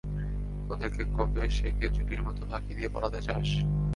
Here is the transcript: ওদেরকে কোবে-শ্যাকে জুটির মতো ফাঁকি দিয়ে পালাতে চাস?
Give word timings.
ওদেরকে 0.69 1.03
কোবে-শ্যাকে 1.15 1.87
জুটির 1.89 2.21
মতো 2.23 2.41
ফাঁকি 2.49 2.73
দিয়ে 2.75 2.89
পালাতে 2.89 3.19
চাস? 3.21 3.49